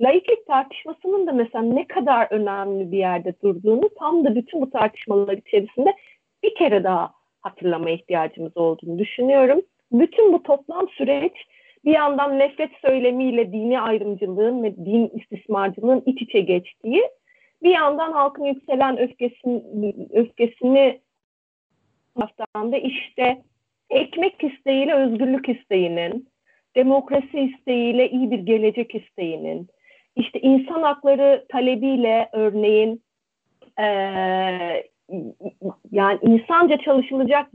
laiklik 0.00 0.46
tartışmasının 0.46 1.26
da 1.26 1.32
mesela 1.32 1.64
ne 1.64 1.86
kadar 1.86 2.26
önemli 2.30 2.92
bir 2.92 2.98
yerde 2.98 3.34
durduğunu 3.42 3.88
tam 3.98 4.24
da 4.24 4.34
bütün 4.34 4.60
bu 4.60 4.70
tartışmalar 4.70 5.36
içerisinde 5.36 5.94
bir 6.42 6.54
kere 6.54 6.84
daha 6.84 7.12
hatırlama 7.40 7.90
ihtiyacımız 7.90 8.56
olduğunu 8.56 8.98
düşünüyorum. 8.98 9.60
Bütün 9.92 10.32
bu 10.32 10.42
toplam 10.42 10.88
süreç 10.88 11.32
bir 11.84 11.92
yandan 11.92 12.38
nefret 12.38 12.70
söylemiyle 12.82 13.52
dini 13.52 13.80
ayrımcılığın 13.80 14.62
ve 14.62 14.76
din 14.76 15.10
istismarcılığın 15.14 16.02
iç 16.06 16.22
içe 16.22 16.40
geçtiği, 16.40 17.02
bir 17.62 17.70
yandan 17.70 18.12
halkın 18.12 18.44
yükselen 18.44 18.98
öfkesini, 18.98 20.08
öfkesini 20.12 21.00
işte 22.82 23.42
ekmek 23.90 24.44
isteğiyle 24.44 24.94
özgürlük 24.94 25.48
isteğinin, 25.48 26.28
demokrasi 26.76 27.40
isteğiyle 27.40 28.10
iyi 28.10 28.30
bir 28.30 28.38
gelecek 28.38 28.94
isteğinin, 28.94 29.68
işte 30.16 30.40
insan 30.40 30.82
hakları 30.82 31.46
talebiyle 31.48 32.28
örneğin 32.32 33.02
e, 33.78 33.84
yani 35.92 36.18
insanca 36.22 36.78
çalışılacak 36.78 37.46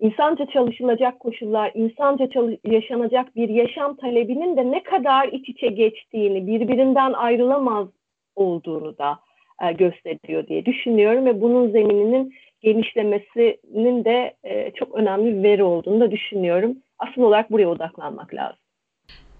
insanca 0.00 0.46
çalışılacak 0.46 1.20
koşullar, 1.20 1.70
insanca 1.74 2.30
çalış, 2.30 2.58
yaşanacak 2.64 3.36
bir 3.36 3.48
yaşam 3.48 3.96
talebinin 3.96 4.56
de 4.56 4.70
ne 4.70 4.82
kadar 4.82 5.28
iç 5.28 5.48
içe 5.48 5.66
geçtiğini, 5.66 6.46
birbirinden 6.46 7.12
ayrılamaz 7.12 7.88
olduğunu 8.36 8.98
da 8.98 9.18
e, 9.62 9.72
gösteriyor 9.72 10.46
diye 10.46 10.66
düşünüyorum 10.66 11.26
ve 11.26 11.40
bunun 11.40 11.70
zemininin 11.70 12.34
genişlemesinin 12.60 14.04
de 14.04 14.34
e, 14.44 14.70
çok 14.70 14.94
önemli 14.94 15.38
bir 15.38 15.42
veri 15.42 15.62
olduğunu 15.62 16.00
da 16.00 16.10
düşünüyorum. 16.10 16.76
Asıl 16.98 17.22
olarak 17.22 17.50
buraya 17.50 17.68
odaklanmak 17.68 18.34
lazım. 18.34 18.58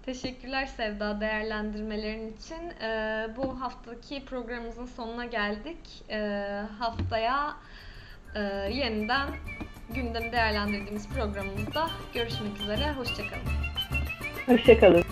Teşekkürler 0.05 0.65
Sevda 0.65 1.21
değerlendirmelerin 1.21 2.33
için. 2.33 2.85
Ee, 2.85 3.27
bu 3.37 3.61
haftaki 3.61 4.25
programımızın 4.25 4.85
sonuna 4.85 5.25
geldik. 5.25 5.77
Ee, 6.09 6.17
haftaya 6.79 7.53
e, 8.35 8.39
yeniden 8.73 9.27
gündemi 9.93 10.31
değerlendirdiğimiz 10.31 11.07
programımızda 11.09 11.89
görüşmek 12.13 12.61
üzere. 12.63 12.91
Hoşçakalın. 12.91 13.43
Hoşçakalın. 14.45 15.03